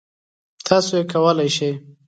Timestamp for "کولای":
1.13-1.49